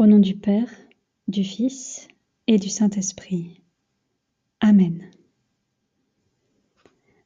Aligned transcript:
Au 0.00 0.06
nom 0.06 0.18
du 0.18 0.34
Père, 0.34 0.74
du 1.28 1.44
Fils 1.44 2.08
et 2.46 2.56
du 2.56 2.70
Saint-Esprit. 2.70 3.60
Amen. 4.60 5.10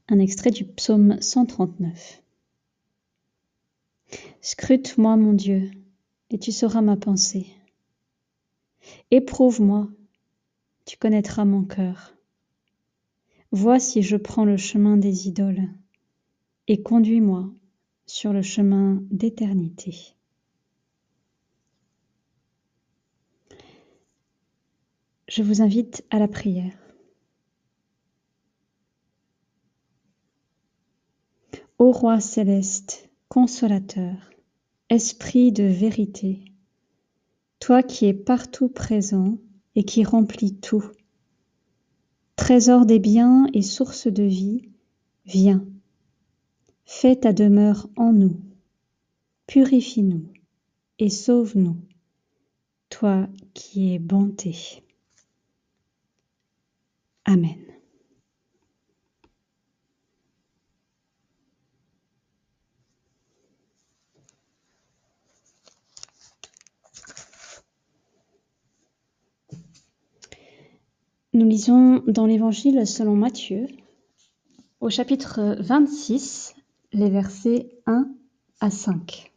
Un 0.09 0.19
extrait 0.19 0.51
du 0.51 0.65
psaume 0.65 1.21
139. 1.21 2.21
Scrute-moi, 4.41 5.17
mon 5.17 5.35
Dieu, 5.35 5.71
et 6.31 6.39
tu 6.41 6.51
sauras 6.51 6.81
ma 6.81 6.97
pensée. 6.97 7.47
Éprouve-moi, 9.13 9.89
tu 10.85 10.97
connaîtras 10.97 11.45
mon 11.45 11.63
cœur. 11.63 12.17
Vois 13.53 13.79
si 13.79 14.03
je 14.03 14.17
prends 14.17 14.45
le 14.45 14.57
chemin 14.57 14.97
des 14.97 15.29
idoles, 15.29 15.69
et 16.67 16.83
conduis-moi 16.83 17.49
sur 18.07 18.33
le 18.33 18.43
chemin 18.43 19.01
d'éternité. 19.13 20.17
Je 25.37 25.43
vous 25.43 25.63
invite 25.63 26.05
à 26.11 26.21
la 26.21 26.29
prière. 26.29 26.79
Ô 31.77 31.91
Roi 31.91 32.21
céleste, 32.21 33.11
consolateur, 33.29 34.31
Esprit 34.91 35.51
de 35.51 35.65
vérité, 35.65 36.45
toi 37.59 37.83
qui 37.83 38.07
es 38.07 38.15
partout 38.15 38.69
présent 38.69 39.39
et 39.75 39.83
qui 39.83 40.05
remplis 40.05 40.55
tout, 40.55 40.89
trésor 42.37 42.87
des 42.87 43.01
biens 43.01 43.49
et 43.55 43.63
source 43.63 44.07
de 44.07 44.23
vie, 44.23 44.69
viens, 45.27 45.67
fais 46.85 47.17
ta 47.17 47.33
demeure 47.33 47.89
en 47.97 48.13
nous, 48.13 48.41
purifie-nous 49.49 50.29
et 51.01 51.11
sauve-nous, 51.11 51.77
toi 52.89 53.27
qui 53.53 53.95
es 53.95 53.99
bonté. 53.99 54.84
Amen. 57.27 57.65
Nous 71.35 71.49
lisons 71.49 72.01
dans 72.07 72.27
l'Évangile 72.27 72.87
selon 72.87 73.17
Matthieu, 73.17 73.67
au 74.79 74.89
chapitre 74.89 75.57
26, 75.59 76.55
les 76.93 77.11
versets 77.11 77.81
1 77.87 78.09
à 78.61 78.71
5. 78.71 79.34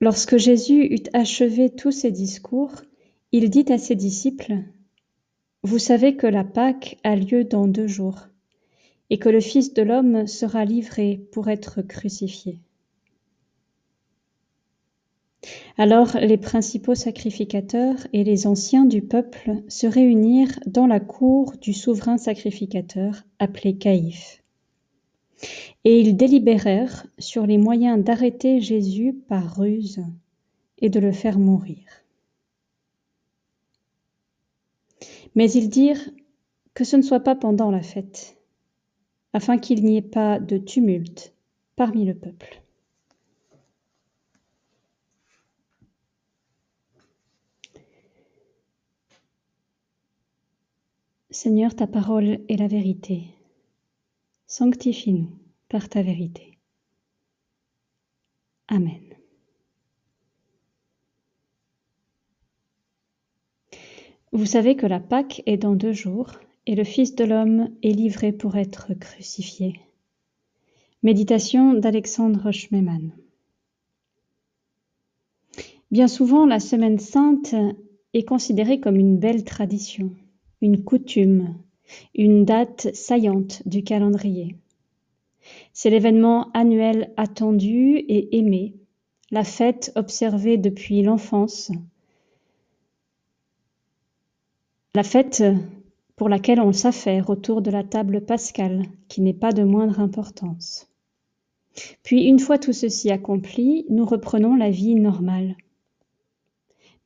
Lorsque 0.00 0.36
Jésus 0.36 0.84
eut 0.94 1.08
achevé 1.12 1.70
tous 1.70 1.92
ses 1.92 2.10
discours, 2.10 2.82
il 3.32 3.50
dit 3.50 3.66
à 3.72 3.78
ses 3.78 3.94
disciples, 3.94 4.58
Vous 5.62 5.78
savez 5.78 6.16
que 6.16 6.26
la 6.26 6.44
Pâque 6.44 6.98
a 7.04 7.16
lieu 7.16 7.44
dans 7.44 7.66
deux 7.66 7.86
jours, 7.86 8.28
et 9.10 9.18
que 9.18 9.28
le 9.28 9.40
Fils 9.40 9.74
de 9.74 9.82
l'homme 9.82 10.26
sera 10.26 10.64
livré 10.64 11.20
pour 11.32 11.48
être 11.48 11.82
crucifié. 11.82 12.58
Alors 15.76 16.16
les 16.16 16.38
principaux 16.38 16.94
sacrificateurs 16.94 18.06
et 18.12 18.22
les 18.24 18.46
anciens 18.46 18.84
du 18.84 19.02
peuple 19.02 19.62
se 19.68 19.86
réunirent 19.86 20.60
dans 20.66 20.86
la 20.86 21.00
cour 21.00 21.54
du 21.60 21.72
souverain 21.72 22.16
sacrificateur 22.16 23.24
appelé 23.40 23.76
Caïphe. 23.76 24.43
Et 25.84 26.00
ils 26.00 26.16
délibérèrent 26.16 27.06
sur 27.18 27.46
les 27.46 27.58
moyens 27.58 28.02
d'arrêter 28.02 28.60
Jésus 28.60 29.12
par 29.12 29.56
ruse 29.56 30.02
et 30.78 30.88
de 30.88 31.00
le 31.00 31.12
faire 31.12 31.38
mourir. 31.38 31.84
Mais 35.34 35.50
ils 35.50 35.68
dirent 35.68 36.10
que 36.74 36.84
ce 36.84 36.96
ne 36.96 37.02
soit 37.02 37.20
pas 37.20 37.34
pendant 37.34 37.70
la 37.70 37.82
fête, 37.82 38.36
afin 39.32 39.58
qu'il 39.58 39.84
n'y 39.84 39.96
ait 39.96 40.02
pas 40.02 40.38
de 40.38 40.58
tumulte 40.58 41.34
parmi 41.76 42.04
le 42.04 42.14
peuple. 42.14 42.62
Seigneur, 51.30 51.74
ta 51.74 51.88
parole 51.88 52.38
est 52.48 52.56
la 52.56 52.68
vérité. 52.68 53.24
Sanctifie-nous 54.56 55.36
par 55.68 55.88
ta 55.88 56.00
vérité. 56.00 56.60
Amen. 58.68 59.02
Vous 64.30 64.46
savez 64.46 64.76
que 64.76 64.86
la 64.86 65.00
Pâque 65.00 65.42
est 65.46 65.56
dans 65.56 65.74
deux 65.74 65.92
jours 65.92 66.34
et 66.68 66.76
le 66.76 66.84
Fils 66.84 67.16
de 67.16 67.24
l'homme 67.24 67.68
est 67.82 67.90
livré 67.90 68.30
pour 68.30 68.54
être 68.54 68.94
crucifié. 68.94 69.80
Méditation 71.02 71.74
d'Alexandre 71.74 72.52
Schmemann. 72.52 73.10
Bien 75.90 76.06
souvent, 76.06 76.46
la 76.46 76.60
Semaine 76.60 77.00
sainte 77.00 77.56
est 78.12 78.24
considérée 78.24 78.78
comme 78.78 79.00
une 79.00 79.18
belle 79.18 79.42
tradition, 79.42 80.14
une 80.60 80.84
coutume, 80.84 81.56
une 82.14 82.44
date 82.44 82.94
saillante 82.94 83.66
du 83.66 83.82
calendrier. 83.82 84.56
C'est 85.72 85.90
l'événement 85.90 86.50
annuel 86.52 87.12
attendu 87.16 87.96
et 87.96 88.38
aimé, 88.38 88.74
la 89.30 89.44
fête 89.44 89.92
observée 89.94 90.56
depuis 90.56 91.02
l'enfance, 91.02 91.70
la 94.94 95.02
fête 95.02 95.42
pour 96.16 96.28
laquelle 96.28 96.60
on 96.60 96.72
s'affaire 96.72 97.30
autour 97.30 97.62
de 97.62 97.70
la 97.70 97.82
table 97.82 98.24
pascale, 98.24 98.84
qui 99.08 99.20
n'est 99.20 99.34
pas 99.34 99.52
de 99.52 99.64
moindre 99.64 100.00
importance. 100.00 100.88
Puis, 102.04 102.24
une 102.24 102.38
fois 102.38 102.58
tout 102.58 102.72
ceci 102.72 103.10
accompli, 103.10 103.84
nous 103.90 104.04
reprenons 104.04 104.54
la 104.54 104.70
vie 104.70 104.94
normale. 104.94 105.56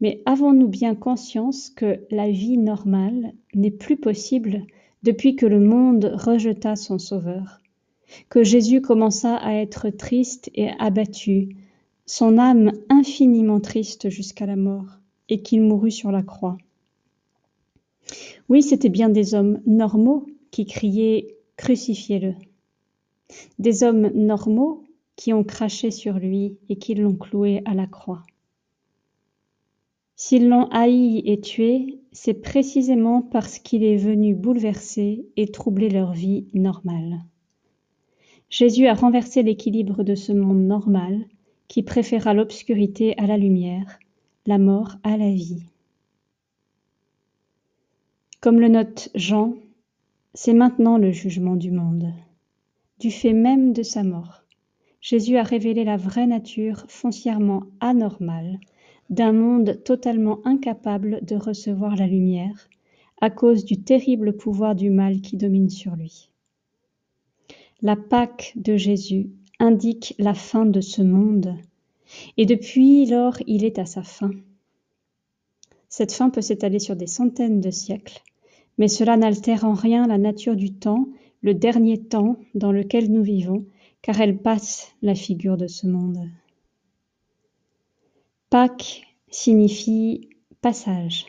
Mais 0.00 0.22
avons-nous 0.26 0.68
bien 0.68 0.94
conscience 0.94 1.70
que 1.70 2.00
la 2.10 2.30
vie 2.30 2.58
normale 2.58 3.32
n'est 3.54 3.70
plus 3.70 3.96
possible 3.96 4.64
depuis 5.02 5.36
que 5.36 5.46
le 5.46 5.60
monde 5.60 6.12
rejeta 6.14 6.76
son 6.76 6.98
Sauveur 6.98 7.60
que 8.28 8.42
Jésus 8.42 8.80
commença 8.80 9.36
à 9.36 9.54
être 9.54 9.90
triste 9.90 10.50
et 10.54 10.70
abattu, 10.78 11.56
son 12.06 12.38
âme 12.38 12.72
infiniment 12.88 13.60
triste 13.60 14.08
jusqu'à 14.08 14.46
la 14.46 14.56
mort, 14.56 14.98
et 15.28 15.42
qu'il 15.42 15.62
mourut 15.62 15.90
sur 15.90 16.10
la 16.10 16.22
croix? 16.22 16.56
Oui, 18.48 18.62
c'étaient 18.62 18.88
bien 18.88 19.10
des 19.10 19.34
hommes 19.34 19.60
normaux 19.66 20.26
qui 20.50 20.64
criaient 20.64 21.34
Crucifiez-le. 21.58 22.34
Des 23.58 23.82
hommes 23.82 24.10
normaux 24.14 24.84
qui 25.16 25.32
ont 25.32 25.42
craché 25.42 25.90
sur 25.90 26.14
lui 26.14 26.56
et 26.68 26.76
qui 26.76 26.94
l'ont 26.94 27.16
cloué 27.16 27.62
à 27.64 27.74
la 27.74 27.88
croix. 27.88 28.22
S'ils 30.20 30.48
l'ont 30.48 30.66
haï 30.72 31.22
et 31.26 31.40
tué, 31.40 32.00
c'est 32.10 32.34
précisément 32.34 33.22
parce 33.22 33.60
qu'il 33.60 33.84
est 33.84 33.96
venu 33.96 34.34
bouleverser 34.34 35.24
et 35.36 35.46
troubler 35.46 35.88
leur 35.88 36.12
vie 36.12 36.48
normale. 36.54 37.20
Jésus 38.50 38.88
a 38.88 38.94
renversé 38.94 39.44
l'équilibre 39.44 40.02
de 40.02 40.16
ce 40.16 40.32
monde 40.32 40.64
normal 40.64 41.24
qui 41.68 41.84
préféra 41.84 42.34
l'obscurité 42.34 43.16
à 43.16 43.28
la 43.28 43.36
lumière, 43.36 44.00
la 44.44 44.58
mort 44.58 44.96
à 45.04 45.16
la 45.16 45.30
vie. 45.30 45.62
Comme 48.40 48.58
le 48.58 48.68
note 48.68 49.10
Jean, 49.14 49.54
c'est 50.34 50.52
maintenant 50.52 50.98
le 50.98 51.12
jugement 51.12 51.54
du 51.54 51.70
monde. 51.70 52.12
Du 52.98 53.12
fait 53.12 53.34
même 53.34 53.72
de 53.72 53.84
sa 53.84 54.02
mort, 54.02 54.42
Jésus 55.00 55.36
a 55.36 55.44
révélé 55.44 55.84
la 55.84 55.96
vraie 55.96 56.26
nature 56.26 56.86
foncièrement 56.88 57.62
anormale 57.78 58.58
d'un 59.10 59.32
monde 59.32 59.82
totalement 59.84 60.40
incapable 60.44 61.20
de 61.24 61.36
recevoir 61.36 61.96
la 61.96 62.06
lumière 62.06 62.68
à 63.20 63.30
cause 63.30 63.64
du 63.64 63.82
terrible 63.82 64.36
pouvoir 64.36 64.74
du 64.74 64.90
mal 64.90 65.20
qui 65.20 65.36
domine 65.36 65.70
sur 65.70 65.96
lui. 65.96 66.30
La 67.80 67.96
Pâque 67.96 68.52
de 68.56 68.76
Jésus 68.76 69.30
indique 69.58 70.14
la 70.18 70.34
fin 70.34 70.66
de 70.66 70.80
ce 70.80 71.02
monde, 71.02 71.56
et 72.36 72.46
depuis 72.46 73.06
lors 73.06 73.36
il 73.46 73.64
est 73.64 73.78
à 73.78 73.86
sa 73.86 74.02
fin. 74.02 74.30
Cette 75.88 76.12
fin 76.12 76.30
peut 76.30 76.42
s'étaler 76.42 76.78
sur 76.78 76.96
des 76.96 77.06
centaines 77.06 77.60
de 77.60 77.70
siècles, 77.70 78.22
mais 78.78 78.88
cela 78.88 79.16
n'altère 79.16 79.64
en 79.64 79.74
rien 79.74 80.06
la 80.06 80.18
nature 80.18 80.54
du 80.54 80.72
temps, 80.72 81.08
le 81.40 81.54
dernier 81.54 81.98
temps 81.98 82.36
dans 82.54 82.72
lequel 82.72 83.10
nous 83.10 83.22
vivons, 83.22 83.64
car 84.02 84.20
elle 84.20 84.38
passe 84.38 84.92
la 85.02 85.14
figure 85.14 85.56
de 85.56 85.66
ce 85.66 85.86
monde. 85.86 86.28
Pâque 88.50 89.02
signifie 89.28 90.30
passage. 90.62 91.26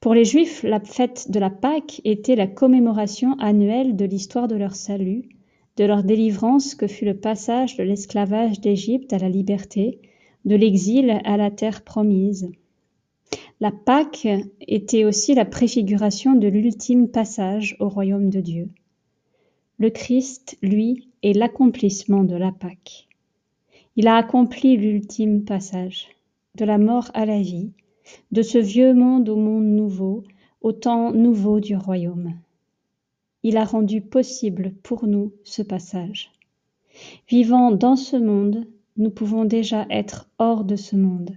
Pour 0.00 0.12
les 0.12 0.26
Juifs, 0.26 0.62
la 0.64 0.80
fête 0.80 1.30
de 1.30 1.40
la 1.40 1.48
Pâque 1.48 2.02
était 2.04 2.36
la 2.36 2.46
commémoration 2.46 3.38
annuelle 3.38 3.96
de 3.96 4.04
l'histoire 4.04 4.48
de 4.48 4.54
leur 4.54 4.74
salut, 4.74 5.30
de 5.78 5.84
leur 5.84 6.04
délivrance 6.04 6.74
que 6.74 6.86
fut 6.86 7.06
le 7.06 7.16
passage 7.16 7.74
de 7.78 7.84
l'esclavage 7.84 8.60
d'Égypte 8.60 9.14
à 9.14 9.18
la 9.18 9.30
liberté, 9.30 10.02
de 10.44 10.56
l'exil 10.56 11.22
à 11.24 11.38
la 11.38 11.50
terre 11.50 11.84
promise. 11.84 12.52
La 13.58 13.72
Pâque 13.72 14.28
était 14.60 15.06
aussi 15.06 15.34
la 15.34 15.46
préfiguration 15.46 16.34
de 16.34 16.48
l'ultime 16.48 17.08
passage 17.08 17.78
au 17.80 17.88
royaume 17.88 18.28
de 18.28 18.42
Dieu. 18.42 18.68
Le 19.78 19.88
Christ, 19.88 20.58
lui, 20.60 21.08
est 21.22 21.32
l'accomplissement 21.32 22.24
de 22.24 22.36
la 22.36 22.52
Pâque. 22.52 23.05
Il 23.98 24.08
a 24.08 24.16
accompli 24.16 24.76
l'ultime 24.76 25.46
passage, 25.46 26.08
de 26.54 26.66
la 26.66 26.76
mort 26.76 27.10
à 27.14 27.24
la 27.24 27.40
vie, 27.40 27.70
de 28.30 28.42
ce 28.42 28.58
vieux 28.58 28.92
monde 28.92 29.30
au 29.30 29.36
monde 29.36 29.64
nouveau, 29.64 30.22
au 30.60 30.72
temps 30.72 31.12
nouveau 31.12 31.60
du 31.60 31.76
royaume. 31.76 32.34
Il 33.42 33.56
a 33.56 33.64
rendu 33.64 34.02
possible 34.02 34.74
pour 34.82 35.06
nous 35.06 35.32
ce 35.44 35.62
passage. 35.62 36.30
Vivant 37.26 37.72
dans 37.72 37.96
ce 37.96 38.16
monde, 38.16 38.66
nous 38.98 39.08
pouvons 39.08 39.46
déjà 39.46 39.86
être 39.88 40.28
hors 40.38 40.64
de 40.64 40.76
ce 40.76 40.94
monde, 40.94 41.34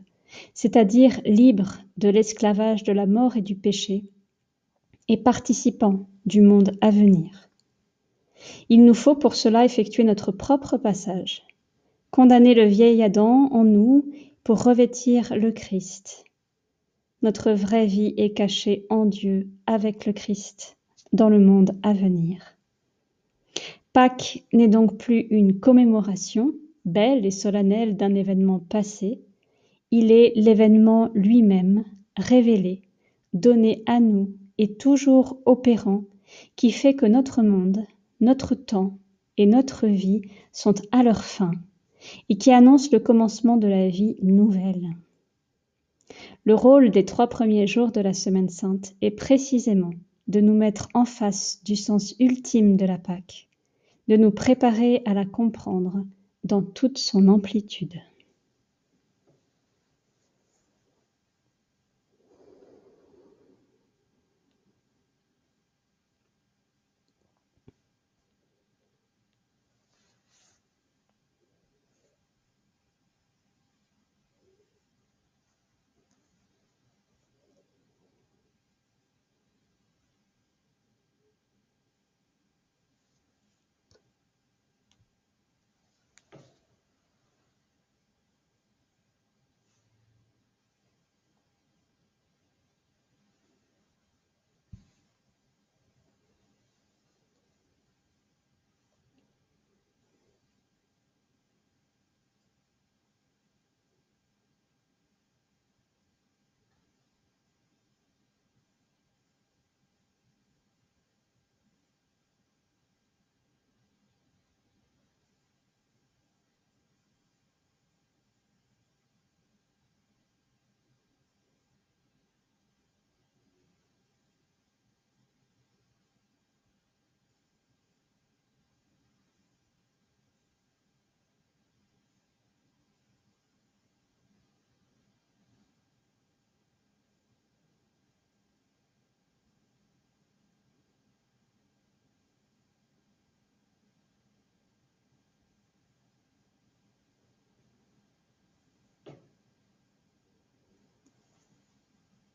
c'est-à-dire 0.53 1.21
libres 1.23 1.77
de 1.95 2.09
l'esclavage 2.09 2.83
de 2.83 2.91
la 2.91 3.05
mort 3.05 3.37
et 3.37 3.41
du 3.41 3.55
péché, 3.55 4.03
et 5.07 5.15
participants 5.15 6.07
du 6.25 6.41
monde 6.41 6.73
à 6.81 6.89
venir. 6.89 7.49
Il 8.67 8.83
nous 8.83 8.93
faut 8.93 9.15
pour 9.15 9.35
cela 9.35 9.63
effectuer 9.63 10.03
notre 10.03 10.33
propre 10.33 10.77
passage, 10.77 11.43
condamner 12.19 12.53
le 12.53 12.65
vieil 12.65 13.01
Adam 13.01 13.47
en 13.53 13.63
nous 13.63 14.03
pour 14.43 14.61
revêtir 14.61 15.33
le 15.37 15.53
Christ. 15.53 16.25
Notre 17.21 17.51
vraie 17.51 17.85
vie 17.85 18.13
est 18.17 18.31
cachée 18.31 18.85
en 18.89 19.05
Dieu 19.05 19.47
avec 19.65 20.05
le 20.05 20.11
Christ 20.11 20.75
dans 21.13 21.29
le 21.29 21.39
monde 21.39 21.79
à 21.81 21.93
venir. 21.93 22.57
Pâques 23.93 24.43
n'est 24.51 24.67
donc 24.67 24.97
plus 24.97 25.27
une 25.29 25.61
commémoration 25.61 26.51
belle 26.83 27.25
et 27.25 27.31
solennelle 27.31 27.95
d'un 27.95 28.13
événement 28.13 28.59
passé, 28.59 29.21
il 29.89 30.11
est 30.11 30.33
l'événement 30.35 31.11
lui-même, 31.13 31.85
révélé, 32.17 32.81
donné 33.31 33.81
à 33.85 34.01
nous 34.01 34.33
et 34.57 34.73
toujours 34.73 35.39
opérant, 35.45 36.03
qui 36.57 36.73
fait 36.73 36.95
que 36.95 37.05
notre 37.05 37.43
monde, 37.43 37.85
notre 38.19 38.55
temps 38.55 38.97
et 39.37 39.45
notre 39.45 39.87
vie 39.87 40.23
sont 40.51 40.75
à 40.91 41.01
leur 41.01 41.23
fin, 41.23 41.51
et 42.29 42.37
qui 42.37 42.51
annonce 42.51 42.91
le 42.91 42.99
commencement 42.99 43.57
de 43.57 43.67
la 43.67 43.87
vie 43.87 44.15
nouvelle. 44.21 44.89
Le 46.45 46.55
rôle 46.55 46.89
des 46.91 47.05
trois 47.05 47.27
premiers 47.27 47.67
jours 47.67 47.91
de 47.91 48.01
la 48.01 48.13
Semaine 48.13 48.49
sainte 48.49 48.95
est 49.01 49.11
précisément 49.11 49.91
de 50.27 50.41
nous 50.41 50.55
mettre 50.55 50.89
en 50.93 51.05
face 51.05 51.63
du 51.63 51.75
sens 51.75 52.15
ultime 52.19 52.77
de 52.77 52.85
la 52.85 52.97
Pâque, 52.97 53.47
de 54.07 54.15
nous 54.15 54.31
préparer 54.31 55.01
à 55.05 55.13
la 55.13 55.25
comprendre 55.25 56.05
dans 56.43 56.61
toute 56.61 56.97
son 56.97 57.27
amplitude. 57.27 57.99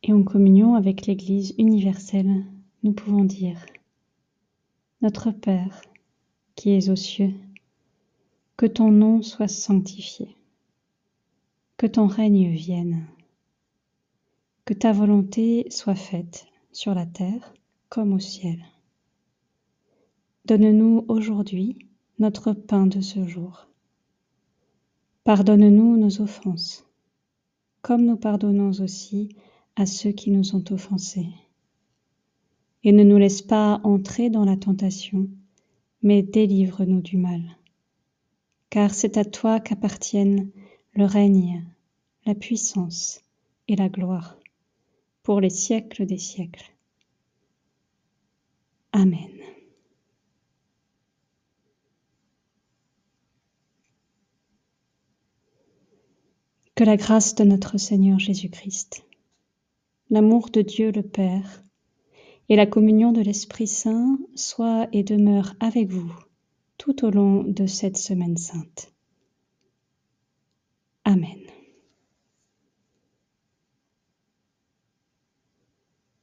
Et 0.07 0.13
en 0.13 0.23
communion 0.23 0.75
avec 0.75 1.07
l'Église 1.07 1.55
universelle, 1.57 2.45
nous 2.83 2.93
pouvons 2.93 3.25
dire 3.25 3.65
Notre 5.01 5.31
Père, 5.31 5.81
qui 6.57 6.73
es 6.73 6.91
aux 6.91 6.97
cieux, 6.97 7.33
que 8.59 8.67
ton 8.67 8.91
nom 8.91 9.23
soit 9.23 9.49
sanctifié, 9.49 10.37
que 11.79 11.87
ton 11.87 12.07
règne 12.07 12.51
vienne, 12.51 13.07
que 14.67 14.75
ta 14.75 14.93
volonté 14.93 15.67
soit 15.71 15.95
faite 15.95 16.49
sur 16.71 16.95
la 16.95 17.07
terre 17.07 17.55
comme 17.89 18.13
au 18.13 18.21
ciel. 18.21 18.63
Donne-nous 20.45 21.07
aujourd'hui 21.09 21.79
notre 22.19 22.53
pain 22.53 22.87
de 22.87 23.01
ce 23.01 23.27
jour. 23.27 23.69
Pardonne-nous 25.25 25.97
nos 25.97 26.21
offenses, 26.21 26.85
comme 27.81 28.05
nous 28.05 28.19
pardonnons 28.19 28.83
aussi 28.83 29.31
à 29.77 29.87
ceux 29.87 30.13
qui 30.13 30.31
nous 30.31 30.55
ont 30.55 30.65
offensés. 30.71 31.29
Et 32.83 32.93
ne 32.93 33.03
nous 33.03 33.19
laisse 33.19 33.43
pas 33.43 33.81
entrer 33.83 34.31
dans 34.31 34.45
la 34.45 34.57
tentation, 34.57 35.29
mais 36.03 36.23
délivre-nous 36.23 37.01
du 37.01 37.17
mal. 37.17 37.43
Car 38.71 38.95
c'est 38.95 39.17
à 39.17 39.25
toi 39.25 39.61
qu'appartiennent 39.61 40.51
le 40.95 41.07
règne, 41.07 41.65
la 42.27 42.35
puissance 42.35 43.23
et 43.69 43.77
la 43.77 43.89
gloire, 43.89 44.39
pour 45.23 45.41
les 45.41 45.51
siècles 45.51 46.07
des 46.07 46.19
siècles. 46.19 46.73
Amen. 48.93 49.31
Que 56.75 56.85
la 56.85 56.97
grâce 56.97 57.35
de 57.35 57.45
notre 57.45 57.79
Seigneur 57.79 58.19
Jésus-Christ 58.19 59.05
l'amour 60.11 60.51
de 60.51 60.63
Dieu 60.63 60.91
le 60.91 61.03
Père 61.03 61.63
et 62.49 62.57
la 62.57 62.67
communion 62.67 63.13
de 63.13 63.21
l'Esprit 63.21 63.67
Saint 63.67 64.19
soient 64.35 64.89
et 64.93 65.03
demeurent 65.03 65.55
avec 65.61 65.89
vous 65.89 66.13
tout 66.79 67.05
au 67.05 67.11
long 67.11 67.43
de 67.45 67.67
cette 67.67 67.97
semaine 67.97 68.37
sainte. 68.37 68.93
Amen. 71.05 71.44